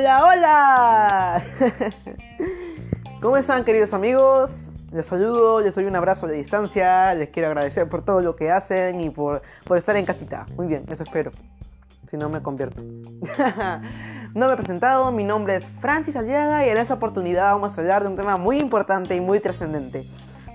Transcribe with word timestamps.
Hola, 0.00 0.24
hola. 0.24 1.44
¿Cómo 3.20 3.36
están 3.36 3.64
queridos 3.66 3.92
amigos? 3.92 4.70
Les 4.92 5.04
saludo, 5.04 5.60
les 5.60 5.74
doy 5.74 5.84
un 5.84 5.94
abrazo 5.94 6.26
de 6.26 6.36
distancia, 6.38 7.12
les 7.12 7.28
quiero 7.28 7.48
agradecer 7.48 7.86
por 7.86 8.02
todo 8.02 8.22
lo 8.22 8.34
que 8.34 8.50
hacen 8.50 8.98
y 9.02 9.10
por, 9.10 9.42
por 9.64 9.76
estar 9.76 9.94
en 9.96 10.06
casita. 10.06 10.46
Muy 10.56 10.68
bien, 10.68 10.86
eso 10.88 11.02
espero. 11.02 11.32
Si 12.10 12.16
no 12.16 12.30
me 12.30 12.40
convierto. 12.40 12.80
no 14.34 14.46
me 14.46 14.52
he 14.54 14.56
presentado, 14.56 15.12
mi 15.12 15.22
nombre 15.22 15.56
es 15.56 15.68
Francis 15.82 16.16
Aliaga 16.16 16.66
y 16.66 16.70
en 16.70 16.78
esta 16.78 16.94
oportunidad 16.94 17.52
vamos 17.52 17.76
a 17.76 17.80
hablar 17.82 18.02
de 18.02 18.08
un 18.08 18.16
tema 18.16 18.38
muy 18.38 18.58
importante 18.58 19.14
y 19.14 19.20
muy 19.20 19.38
trascendente. 19.38 20.06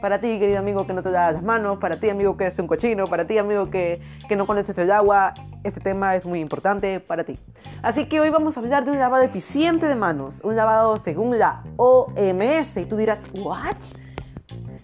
Para 0.02 0.20
ti, 0.20 0.39
querido 0.39 0.57
amigo, 0.57 0.88
que 0.88 0.93
no 0.93 1.04
te 1.04 1.12
das 1.12 1.36
las 1.36 1.43
manos, 1.43 1.77
para 1.77 1.98
ti, 1.98 2.09
amigo, 2.09 2.36
que 2.36 2.46
eres 2.46 2.57
un 2.57 2.66
cochino, 2.66 3.05
para 3.05 3.27
ti, 3.27 3.38
amigo, 3.38 3.69
que, 3.69 4.01
que 4.27 4.36
no 4.36 4.47
conoces 4.47 4.75
el 4.79 4.89
agua, 4.89 5.36
este 5.65 5.82
tema 5.82 6.15
es 6.15 6.25
muy 6.25 6.39
importante 6.39 7.00
para 7.00 7.24
ti. 7.24 7.39
Así 7.82 8.07
que 8.07 8.19
hoy 8.19 8.29
vamos 8.29 8.55
a 8.55 8.60
hablar 8.60 8.86
de 8.86 8.92
un 8.92 9.00
lavado 9.00 9.24
eficiente 9.24 9.88
de 9.88 9.96
manos, 9.96 10.39
un 10.43 10.55
lavado 10.55 10.96
según 10.97 11.38
la 11.38 11.64
OMS. 11.78 12.78
Y 12.78 12.86
tú 12.86 12.96
dirás, 12.96 13.28
¿what? 13.33 13.75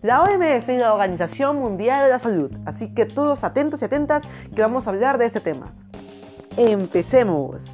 La 0.02 0.24
OMS 0.24 0.68
es 0.68 0.80
la 0.80 0.94
Organización 0.94 1.58
Mundial 1.58 2.06
de 2.06 2.10
la 2.10 2.18
Salud, 2.18 2.52
así 2.66 2.92
que 2.94 3.06
todos 3.06 3.44
atentos 3.44 3.84
y 3.84 3.86
atentas 3.86 4.24
que 4.56 4.62
vamos 4.64 4.88
a 4.88 4.90
hablar 4.90 5.20
de 5.20 5.28
este 5.28 5.40
tema. 5.40 5.68
Empecemos. 6.58 7.66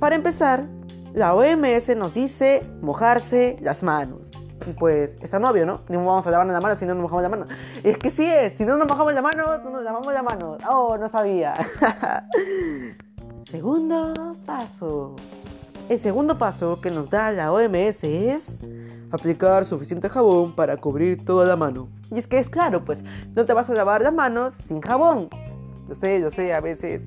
Para 0.00 0.16
empezar, 0.16 0.66
la 1.12 1.34
OMS 1.34 1.94
nos 1.96 2.14
dice 2.14 2.66
mojarse 2.80 3.58
las 3.60 3.82
manos. 3.82 4.25
Pues 4.78 5.16
está 5.22 5.38
novio, 5.38 5.64
¿no? 5.64 5.80
Ni 5.88 5.96
vamos 5.96 6.26
a 6.26 6.30
lavarnos 6.30 6.52
la 6.52 6.60
mano 6.60 6.76
si 6.76 6.86
no 6.86 6.94
nos 6.94 7.02
mojamos 7.02 7.22
la 7.22 7.28
mano. 7.28 7.46
Es 7.84 7.98
que 7.98 8.10
sí 8.10 8.24
es, 8.24 8.54
si 8.54 8.64
no 8.64 8.76
nos 8.76 8.88
mojamos 8.88 9.14
la 9.14 9.22
mano, 9.22 9.58
no 9.58 9.70
nos 9.70 9.84
lavamos 9.84 10.12
la 10.12 10.22
mano. 10.22 10.56
Oh, 10.68 10.96
no 10.98 11.08
sabía. 11.08 11.54
segundo 13.50 14.12
paso. 14.44 15.14
El 15.88 16.00
segundo 16.00 16.36
paso 16.36 16.80
que 16.80 16.90
nos 16.90 17.10
da 17.10 17.30
la 17.30 17.52
OMS 17.52 18.02
es 18.02 18.60
aplicar 19.12 19.64
suficiente 19.64 20.08
jabón 20.08 20.54
para 20.56 20.76
cubrir 20.76 21.24
toda 21.24 21.46
la 21.46 21.54
mano. 21.54 21.88
Y 22.10 22.18
es 22.18 22.26
que 22.26 22.38
es 22.38 22.48
claro, 22.48 22.84
pues 22.84 23.04
no 23.34 23.44
te 23.44 23.52
vas 23.52 23.70
a 23.70 23.74
lavar 23.74 24.02
las 24.02 24.12
manos 24.12 24.52
sin 24.52 24.80
jabón. 24.80 25.28
Yo 25.88 25.94
sé, 25.94 26.20
yo 26.20 26.30
sé, 26.32 26.52
a 26.52 26.60
veces, 26.60 27.02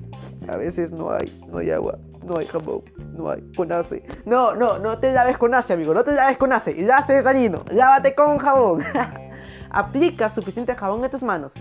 a 0.48 0.56
veces 0.56 0.92
no 0.92 1.10
hay, 1.10 1.46
no 1.50 1.58
hay 1.58 1.70
agua, 1.70 1.98
no 2.24 2.38
hay 2.38 2.46
jabón, 2.46 2.82
no 3.12 3.30
hay, 3.30 3.42
con 3.56 3.72
ace. 3.72 4.02
No, 4.24 4.54
no, 4.54 4.78
no 4.78 4.98
te 4.98 5.12
laves 5.12 5.38
con 5.38 5.54
ace, 5.54 5.72
amigo, 5.72 5.94
no 5.94 6.04
te 6.04 6.12
laves 6.12 6.38
con 6.38 6.52
ace. 6.52 6.78
El 6.78 6.90
ace 6.90 7.18
es 7.18 7.24
dañino, 7.24 7.64
lávate 7.70 8.14
con 8.14 8.38
jabón. 8.38 8.82
Aplica 9.70 10.28
suficiente 10.28 10.74
jabón 10.74 11.04
en 11.04 11.10
tus 11.10 11.22
manos. 11.22 11.54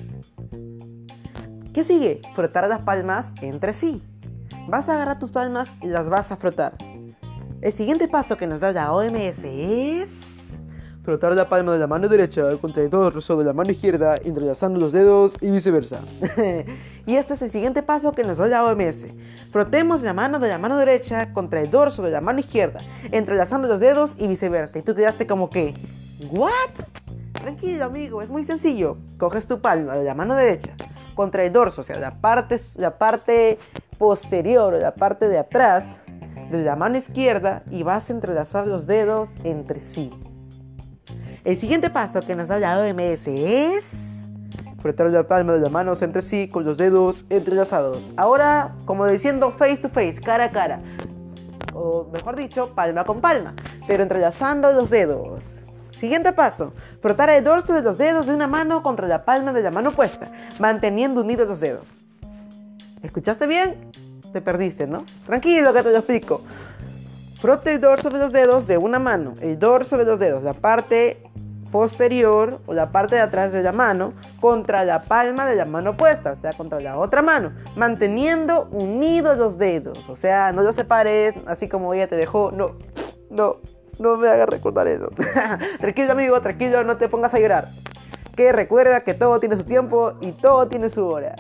¿Qué 1.73 1.83
sigue? 1.83 2.21
Frotar 2.33 2.67
las 2.67 2.81
palmas 2.81 3.31
entre 3.41 3.73
sí. 3.73 4.03
Vas 4.67 4.89
a 4.89 4.95
agarrar 4.95 5.19
tus 5.19 5.31
palmas 5.31 5.71
y 5.81 5.87
las 5.87 6.09
vas 6.09 6.31
a 6.31 6.37
frotar. 6.37 6.73
El 7.61 7.73
siguiente 7.73 8.07
paso 8.07 8.37
que 8.37 8.47
nos 8.47 8.59
da 8.59 8.71
la 8.71 8.91
OMS 8.91 9.43
es 9.43 10.09
frotar 11.09 11.33
la 11.33 11.49
palma 11.49 11.73
de 11.73 11.79
la 11.79 11.87
mano 11.87 12.07
derecha 12.07 12.55
contra 12.57 12.83
el 12.83 12.91
dorso 12.91 13.35
de 13.35 13.43
la 13.43 13.51
mano 13.51 13.71
izquierda, 13.71 14.13
entrelazando 14.23 14.79
los 14.79 14.91
dedos 14.91 15.33
y 15.41 15.49
viceversa. 15.49 16.01
y 17.07 17.15
este 17.15 17.33
es 17.33 17.41
el 17.41 17.49
siguiente 17.49 17.81
paso 17.81 18.11
que 18.11 18.23
nos 18.23 18.37
da 18.37 18.47
la 18.47 18.63
OMS. 18.63 18.97
Frotemos 19.51 20.03
la 20.03 20.13
mano 20.13 20.37
de 20.37 20.49
la 20.49 20.59
mano 20.59 20.77
derecha 20.77 21.33
contra 21.33 21.61
el 21.61 21.71
dorso 21.71 22.03
de 22.03 22.11
la 22.11 22.21
mano 22.21 22.41
izquierda, 22.41 22.81
entrelazando 23.11 23.67
los 23.67 23.79
dedos 23.79 24.17
y 24.19 24.27
viceversa. 24.27 24.77
Y 24.77 24.83
tú 24.83 24.93
quedaste 24.93 25.25
como 25.25 25.49
que, 25.49 25.73
¿what? 26.29 26.51
Tranquilo, 27.33 27.85
amigo, 27.85 28.21
es 28.21 28.29
muy 28.29 28.43
sencillo. 28.43 28.97
Coges 29.17 29.47
tu 29.47 29.61
palma 29.61 29.97
de 29.97 30.03
la 30.03 30.13
mano 30.13 30.35
derecha 30.35 30.75
contra 31.15 31.43
el 31.43 31.51
dorso, 31.51 31.81
o 31.81 31.83
sea, 31.83 31.97
la 31.97 32.21
parte, 32.21 32.61
la 32.75 32.99
parte 32.99 33.57
posterior 33.97 34.75
o 34.75 34.77
la 34.77 34.93
parte 34.93 35.27
de 35.27 35.39
atrás 35.39 35.95
de 36.51 36.63
la 36.63 36.75
mano 36.75 36.99
izquierda 36.99 37.63
y 37.71 37.81
vas 37.81 38.11
a 38.11 38.13
entrelazar 38.13 38.67
los 38.67 38.85
dedos 38.85 39.31
entre 39.43 39.81
sí. 39.81 40.13
El 41.43 41.57
siguiente 41.57 41.89
paso 41.89 42.21
que 42.21 42.35
nos 42.35 42.47
da 42.47 42.59
la 42.59 42.79
OMS 42.79 43.27
es 43.27 43.91
frotar 44.79 45.11
la 45.11 45.27
palma 45.27 45.53
de 45.53 45.59
las 45.59 45.71
manos 45.71 46.01
entre 46.01 46.21
sí 46.21 46.47
con 46.47 46.65
los 46.65 46.77
dedos 46.77 47.25
entrelazados. 47.29 48.11
Ahora, 48.17 48.75
como 48.85 49.05
diciendo 49.07 49.51
face 49.51 49.77
to 49.77 49.89
face, 49.89 50.19
cara 50.21 50.45
a 50.45 50.49
cara. 50.49 50.81
O 51.73 52.09
mejor 52.11 52.35
dicho, 52.35 52.73
palma 52.75 53.03
con 53.03 53.21
palma, 53.21 53.53
pero 53.87 54.03
entrelazando 54.03 54.71
los 54.71 54.89
dedos. 54.89 55.41
Siguiente 55.99 56.31
paso, 56.31 56.73
frotar 57.01 57.29
el 57.29 57.43
dorso 57.43 57.73
de 57.73 57.81
los 57.81 57.97
dedos 57.97 58.25
de 58.25 58.33
una 58.33 58.47
mano 58.47 58.81
contra 58.81 59.07
la 59.07 59.25
palma 59.25 59.51
de 59.51 59.61
la 59.61 59.71
mano 59.71 59.89
opuesta, 59.89 60.31
manteniendo 60.57 61.21
unidos 61.21 61.47
los 61.47 61.59
dedos. 61.59 61.85
¿Escuchaste 63.03 63.47
bien? 63.47 63.91
Te 64.31 64.41
perdiste, 64.41 64.87
¿no? 64.87 65.03
Tranquilo 65.25 65.73
que 65.73 65.83
te 65.83 65.91
lo 65.91 65.97
explico. 65.97 66.41
Frote 67.41 67.75
el 67.75 67.81
dorso 67.81 68.09
de 68.09 68.19
los 68.19 68.33
dedos 68.33 68.67
de 68.67 68.77
una 68.77 68.99
mano, 68.99 69.33
el 69.41 69.57
dorso 69.57 69.97
de 69.97 70.03
los 70.03 70.19
dedos, 70.19 70.43
la 70.43 70.53
parte 70.53 71.23
posterior 71.71 72.59
o 72.65 72.73
la 72.73 72.91
parte 72.91 73.15
de 73.15 73.21
atrás 73.21 73.53
de 73.53 73.63
la 73.63 73.71
mano 73.71 74.13
contra 74.41 74.83
la 74.83 75.03
palma 75.03 75.45
de 75.45 75.55
la 75.55 75.65
mano 75.65 75.91
opuesta, 75.91 76.33
o 76.33 76.35
sea, 76.35 76.51
contra 76.53 76.81
la 76.81 76.97
otra 76.97 77.21
mano, 77.21 77.53
manteniendo 77.77 78.67
unidos 78.71 79.37
los 79.37 79.57
dedos, 79.57 80.09
o 80.09 80.17
sea, 80.17 80.51
no 80.51 80.63
los 80.63 80.75
separes, 80.75 81.35
así 81.45 81.69
como 81.69 81.93
ella 81.93 82.07
te 82.07 82.17
dejó, 82.17 82.51
no, 82.51 82.71
no, 83.29 83.57
no 83.99 84.17
me 84.17 84.27
hagas 84.27 84.49
recordar 84.49 84.87
eso. 84.87 85.09
tranquilo 85.79 86.11
amigo, 86.11 86.41
tranquilo, 86.41 86.83
no 86.83 86.97
te 86.97 87.07
pongas 87.07 87.33
a 87.33 87.39
llorar. 87.39 87.69
Que 88.35 88.51
recuerda 88.51 89.01
que 89.01 89.13
todo 89.13 89.39
tiene 89.39 89.55
su 89.55 89.63
tiempo 89.63 90.13
y 90.21 90.31
todo 90.31 90.67
tiene 90.67 90.89
su 90.89 91.05
hora. 91.05 91.35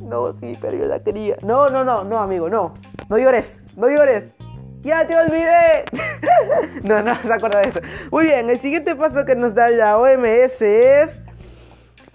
No, 0.00 0.32
sí, 0.34 0.58
pero 0.60 0.76
yo 0.76 0.86
la 0.86 1.00
quería. 1.02 1.36
No, 1.42 1.70
no, 1.70 1.84
no, 1.84 2.02
no, 2.04 2.18
amigo, 2.18 2.48
no. 2.48 2.74
No 3.08 3.18
llores, 3.18 3.60
no 3.76 3.88
llores. 3.88 4.32
¡Ya 4.82 5.06
te 5.06 5.16
olvidé! 5.16 5.84
no, 6.82 7.02
no 7.02 7.16
se 7.22 7.32
acuerda 7.32 7.60
de 7.60 7.68
eso. 7.68 7.80
Muy 8.10 8.24
bien, 8.24 8.50
el 8.50 8.58
siguiente 8.58 8.96
paso 8.96 9.24
que 9.24 9.36
nos 9.36 9.54
da 9.54 9.70
la 9.70 9.96
OMS 9.98 10.60
es 10.60 11.20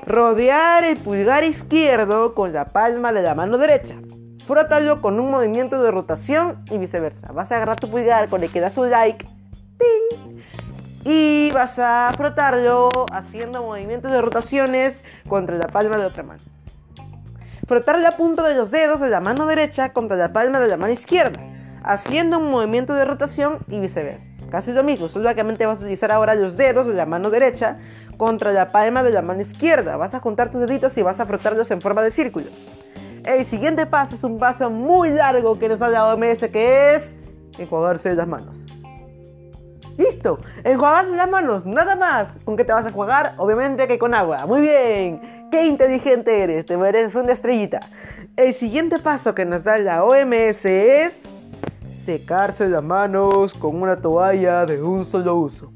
rodear 0.05 0.83
el 0.83 0.97
pulgar 0.97 1.45
izquierdo 1.45 2.35
con 2.35 2.51
la 2.51 2.65
palma 2.65 3.13
de 3.13 3.21
la 3.21 3.35
mano 3.35 3.57
derecha. 3.57 3.95
Frótalo 4.45 5.01
con 5.01 5.19
un 5.19 5.31
movimiento 5.31 5.81
de 5.81 5.91
rotación 5.91 6.63
y 6.69 6.77
viceversa. 6.77 7.31
Vas 7.31 7.51
a 7.51 7.55
agarrar 7.55 7.77
tu 7.77 7.89
pulgar 7.89 8.29
con 8.29 8.43
el 8.43 8.51
que 8.51 8.59
das 8.59 8.77
un 8.77 8.89
like. 8.89 9.25
¡ping! 9.77 10.41
Y 11.05 11.49
vas 11.53 11.79
a 11.79 12.11
frotarlo 12.17 12.89
haciendo 13.13 13.63
movimientos 13.63 14.11
de 14.11 14.21
rotaciones 14.21 15.01
contra 15.29 15.55
la 15.55 15.67
palma 15.67 15.97
de 15.97 16.05
otra 16.05 16.23
mano. 16.23 16.41
Frotar 17.65 17.99
la 17.99 18.17
punta 18.17 18.43
de 18.43 18.55
los 18.55 18.71
dedos 18.71 18.99
de 18.99 19.09
la 19.09 19.21
mano 19.21 19.45
derecha 19.45 19.93
contra 19.93 20.17
la 20.17 20.33
palma 20.33 20.59
de 20.59 20.67
la 20.67 20.75
mano 20.75 20.91
izquierda 20.91 21.46
haciendo 21.87 22.37
un 22.37 22.51
movimiento 22.51 22.93
de 22.93 23.05
rotación 23.05 23.57
y 23.69 23.79
viceversa. 23.79 24.29
Casi 24.51 24.71
lo 24.71 24.83
mismo, 24.83 25.09
solamente 25.09 25.65
vas 25.65 25.79
a 25.79 25.81
utilizar 25.81 26.11
ahora 26.11 26.35
los 26.35 26.55
dedos 26.55 26.87
de 26.87 26.93
la 26.93 27.05
mano 27.05 27.29
derecha 27.29 27.77
contra 28.17 28.51
la 28.51 28.69
palma 28.69 29.03
de 29.03 29.11
la 29.11 29.21
mano 29.21 29.41
izquierda. 29.41 29.97
Vas 29.97 30.13
a 30.13 30.19
juntar 30.19 30.51
tus 30.51 30.61
deditos 30.61 30.97
y 30.97 31.01
vas 31.01 31.19
a 31.19 31.25
frotarlos 31.25 31.69
en 31.71 31.81
forma 31.81 32.01
de 32.01 32.11
círculo. 32.11 32.47
El 33.25 33.43
siguiente 33.43 33.85
paso 33.85 34.15
es 34.15 34.23
un 34.23 34.37
paso 34.37 34.69
muy 34.69 35.09
largo 35.09 35.59
que 35.59 35.67
nos 35.67 35.79
da 35.79 35.89
la 35.89 36.07
OMS 36.07 36.47
que 36.49 36.95
es 36.95 37.11
enjuagarse 37.57 38.13
las 38.15 38.27
manos. 38.27 38.59
Listo, 39.97 40.39
enjuagarse 40.63 41.15
las 41.15 41.29
manos, 41.29 41.65
nada 41.65 41.95
más. 41.95 42.27
¿Con 42.45 42.55
qué 42.55 42.63
te 42.63 42.71
vas 42.71 42.85
a 42.85 42.89
enjuagar? 42.89 43.33
Obviamente 43.37 43.87
que 43.87 43.97
con 43.97 44.13
agua. 44.13 44.45
Muy 44.45 44.61
bien, 44.61 45.49
qué 45.51 45.63
inteligente 45.63 46.43
eres, 46.43 46.65
te 46.65 46.77
mereces 46.77 47.15
una 47.15 47.33
estrellita. 47.33 47.79
El 48.35 48.53
siguiente 48.53 48.99
paso 48.99 49.33
que 49.33 49.43
nos 49.43 49.63
da 49.63 49.77
la 49.77 50.03
OMS 50.03 50.65
es 50.65 51.23
secarse 52.07 52.69
las 52.69 52.81
manos 52.81 53.53
con 53.53 53.81
una 53.81 53.97
toalla 53.97 54.65
de 54.65 54.81
un 54.81 55.03
solo 55.03 55.35
uso. 55.35 55.73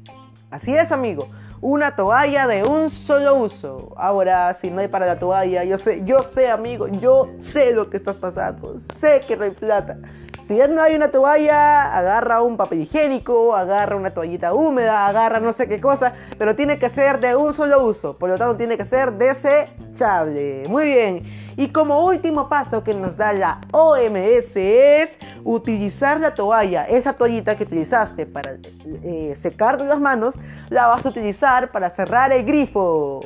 Así 0.50 0.74
es, 0.74 0.90
amigo, 0.90 1.28
una 1.60 1.94
toalla 1.94 2.46
de 2.46 2.62
un 2.62 2.88
solo 2.88 3.36
uso. 3.36 3.92
Ahora, 3.98 4.54
si 4.54 4.70
no 4.70 4.80
hay 4.80 4.88
para 4.88 5.04
la 5.04 5.18
toalla, 5.18 5.62
yo 5.62 5.76
sé, 5.76 6.00
yo 6.06 6.22
sé, 6.22 6.48
amigo, 6.48 6.88
yo 6.88 7.28
sé 7.38 7.74
lo 7.74 7.90
que 7.90 7.98
estás 7.98 8.16
pasando, 8.16 8.80
sé 8.96 9.20
que 9.28 9.36
no 9.36 9.44
hay 9.44 9.50
plata. 9.50 9.98
Si 10.46 10.56
ya 10.56 10.66
no 10.66 10.82
hay 10.82 10.96
una 10.96 11.08
toalla, 11.08 11.96
agarra 11.96 12.42
un 12.42 12.56
papel 12.56 12.80
higiénico, 12.80 13.54
agarra 13.54 13.94
una 13.94 14.10
toallita 14.10 14.52
húmeda, 14.52 15.06
agarra 15.06 15.38
no 15.38 15.52
sé 15.52 15.68
qué 15.68 15.80
cosa, 15.80 16.14
pero 16.36 16.56
tiene 16.56 16.78
que 16.78 16.88
ser 16.88 17.20
de 17.20 17.36
un 17.36 17.54
solo 17.54 17.84
uso, 17.84 18.18
por 18.18 18.28
lo 18.28 18.38
tanto 18.38 18.56
tiene 18.56 18.76
que 18.76 18.84
ser 18.84 19.12
desechable. 19.12 20.64
Muy 20.68 20.84
bien. 20.86 21.22
Y 21.56 21.68
como 21.68 22.04
último 22.04 22.48
paso 22.48 22.82
que 22.82 22.92
nos 22.92 23.16
da 23.16 23.32
la 23.32 23.60
OMS 23.72 24.56
es 24.56 25.16
utilizar 25.44 26.18
la 26.18 26.34
toalla, 26.34 26.84
esa 26.84 27.12
toallita 27.12 27.56
que 27.56 27.64
utilizaste 27.64 28.26
para 28.26 28.56
eh, 29.04 29.34
secar 29.36 29.80
las 29.80 30.00
manos, 30.00 30.34
la 30.70 30.88
vas 30.88 31.06
a 31.06 31.10
utilizar 31.10 31.70
para 31.70 31.90
cerrar 31.90 32.32
el 32.32 32.44
grifo. 32.44 33.20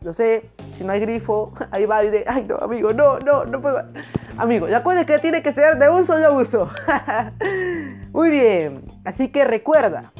No 0.00 0.12
sé, 0.12 0.50
si 0.72 0.84
no 0.84 0.92
hay 0.92 1.00
grifo, 1.00 1.52
ahí 1.70 1.86
va 1.86 2.04
y 2.04 2.10
de, 2.10 2.24
ay 2.26 2.44
no, 2.44 2.56
amigo, 2.56 2.92
no, 2.92 3.18
no, 3.18 3.44
no 3.44 3.60
puedo. 3.60 3.82
Amigo, 4.36 4.68
ya 4.68 4.78
acuerdas 4.78 5.06
que 5.06 5.18
tiene 5.18 5.42
que 5.42 5.52
ser 5.52 5.78
de 5.78 5.88
un 5.88 6.04
solo 6.04 6.34
uso. 6.34 6.70
muy 8.12 8.30
bien, 8.30 8.84
así 9.04 9.28
que 9.28 9.44
recuerda, 9.44 10.12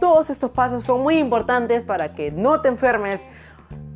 todos 0.00 0.30
estos 0.30 0.50
pasos 0.52 0.84
son 0.84 1.02
muy 1.02 1.18
importantes 1.18 1.82
para 1.82 2.14
que 2.14 2.30
no 2.30 2.60
te 2.60 2.68
enfermes 2.68 3.20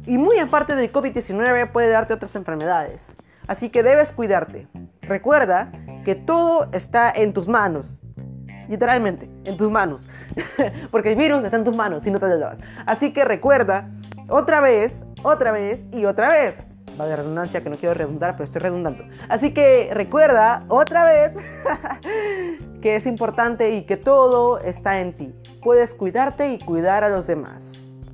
y 0.07 0.19
muy 0.19 0.39
aparte 0.39 0.75
del 0.75 0.93
COVID-19 0.93 1.71
puede 1.71 1.91
darte 1.91 2.15
otras 2.15 2.35
enfermedades. 2.35 3.13
Así 3.47 3.71
que 3.71 3.83
debes 3.83 4.13
cuidarte. 4.13 4.67
Recuerda 5.03 5.73
que 6.05 6.15
todo 6.15 6.69
está 6.73 7.11
en 7.11 7.33
tus 7.33 7.49
manos. 7.49 8.03
literalmente, 8.69 9.29
en 9.45 9.57
tus 9.57 9.71
manos. 9.71 10.09
Porque 10.91 11.13
el 11.13 11.19
virus 11.19 11.45
está 11.45 11.57
en 11.57 11.65
tus 11.65 11.77
manos 11.77 12.05
si 12.05 12.11
no 12.11 12.19
te 12.19 12.29
lo 12.29 12.37
lavas. 12.37 12.59
Así 12.87 13.13
que 13.13 13.25
recuerda, 13.25 13.91
otra 14.33 14.61
vez, 14.61 15.03
otra 15.23 15.53
vez 15.53 15.81
y 15.93 16.07
otra 16.07 16.29
vez. 16.29 16.57
Va 16.99 17.07
de 17.07 17.17
redundancia 17.17 17.63
que 17.63 17.69
no 17.69 17.77
quiero 17.77 17.95
redundar, 17.95 18.33
pero 18.33 18.45
estoy 18.45 18.61
redundando. 18.63 19.05
Así 19.29 19.53
que 19.53 19.91
recuerda 19.93 20.65
otra 20.69 21.05
vez 21.05 21.33
que 22.83 22.97
es 22.97 23.07
importante 23.07 23.75
y 23.75 23.83
que 23.83 23.99
todo 23.99 24.59
está 24.59 25.01
en 25.01 25.13
ti. 25.13 25.35
Puedes 25.63 25.95
cuidarte 25.95 26.51
y 26.51 26.59
cuidar 26.59 27.05
a 27.05 27.11
los 27.11 27.27
demás. 27.27 27.65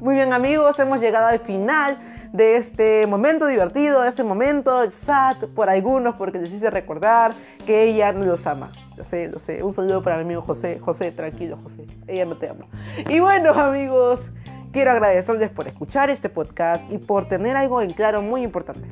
Muy 0.00 0.17
bien 0.17 0.32
amigos, 0.32 0.79
hemos 0.81 1.00
llegado 1.00 1.29
al 1.29 1.41
final 1.41 1.99
de 2.32 2.56
este 2.56 3.06
momento 3.06 3.47
divertido, 3.47 4.03
de 4.03 4.09
este 4.09 4.25
momento 4.25 4.91
sad 4.91 5.37
por 5.55 5.70
algunos 5.70 6.17
porque 6.17 6.38
les 6.38 6.53
hice 6.53 6.70
recordar 6.70 7.32
que 7.65 7.85
ella 7.85 8.12
los 8.12 8.47
ama. 8.47 8.70
Yo 8.97 9.05
sé, 9.05 9.31
yo 9.32 9.38
sé. 9.38 9.62
Un 9.62 9.73
saludo 9.73 10.03
para 10.03 10.17
mi 10.17 10.23
amigo 10.23 10.43
José. 10.43 10.81
José, 10.81 11.12
tranquilo, 11.12 11.56
José. 11.62 11.87
Ella 12.09 12.25
no 12.25 12.37
te 12.37 12.49
ama. 12.49 12.67
Y 13.09 13.20
bueno, 13.20 13.53
amigos, 13.53 14.29
quiero 14.73 14.91
agradecerles 14.91 15.50
por 15.50 15.67
escuchar 15.67 16.11
este 16.11 16.29
podcast 16.29 16.85
y 16.91 16.99
por 16.99 17.29
tener 17.29 17.56
algo 17.56 17.81
en 17.81 17.91
claro 17.91 18.23
muy 18.23 18.43
importante. 18.43 18.88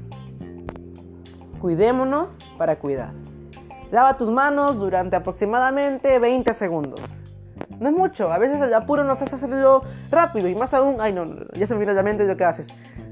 Cuidémonos 1.61 2.31
para 2.59 2.77
cuidar. 2.77 3.13
Lava 3.91 4.17
tus 4.17 4.31
manos 4.31 4.77
durante 4.77 5.17
aproximadamente 5.17 6.19
20 6.19 6.55
segundos. 6.55 7.01
No 7.79 7.89
es 7.89 7.95
mucho, 7.95 8.33
a 8.33 8.39
veces 8.39 8.61
el 8.61 8.73
apuro 8.73 9.05
nos 9.05 9.21
hace 9.21 9.37
hacerlo 9.37 9.83
rápido 10.11 10.49
y 10.49 10.55
más 10.55 10.73
aún, 10.73 10.97
ay 11.01 11.13
no, 11.13 11.25
ya 11.53 11.67
se 11.67 11.75
me 11.75 11.81
viene 11.81 11.93
a 11.93 11.97
la 11.97 12.03
mente 12.03 12.27
lo 12.27 12.37
que 12.37 12.45
haces. 12.45 12.69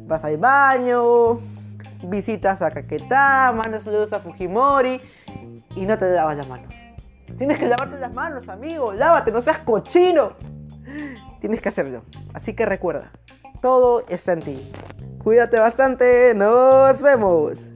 Vas 0.07 0.25
al 0.25 0.39
baño, 0.39 1.39
visitas 2.05 2.63
a 2.63 2.71
Caquetá, 2.71 3.53
mandas 3.55 3.83
saludos 3.83 4.13
a 4.13 4.21
Fujimori 4.21 5.01
y 5.77 5.87
no 5.87 5.99
te 5.99 6.11
lavas 6.11 6.37
las 6.37 6.49
manos. 6.49 6.73
Tienes 7.37 7.59
que 7.59 7.67
lavarte 7.67 7.99
las 7.99 8.15
manos, 8.15 8.49
amigo, 8.49 8.93
lávate, 8.93 9.33
no 9.33 9.43
seas 9.43 9.59
cochino. 9.59 10.33
Tienes 11.45 11.61
que 11.61 11.69
hacerlo. 11.69 12.05
Así 12.33 12.55
que 12.55 12.65
recuerda, 12.65 13.13
todo 13.61 14.03
está 14.09 14.33
en 14.33 14.41
ti. 14.41 14.73
Cuídate 15.23 15.59
bastante, 15.59 16.33
nos 16.35 17.03
vemos. 17.03 17.74